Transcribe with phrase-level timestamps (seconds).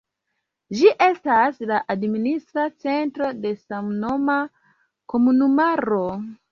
[0.77, 4.43] Ĝi estas la administra centro de samnoma
[5.17, 6.05] komunumaro.